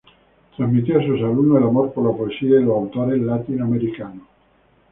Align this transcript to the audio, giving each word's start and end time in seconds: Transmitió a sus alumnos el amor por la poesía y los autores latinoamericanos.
Transmitió 0.57 0.97
a 0.97 1.03
sus 1.03 1.19
alumnos 1.19 1.59
el 1.61 1.65
amor 1.67 1.93
por 1.93 2.03
la 2.09 2.17
poesía 2.17 2.59
y 2.59 2.63
los 2.63 2.75
autores 2.75 3.21
latinoamericanos. 3.21 4.25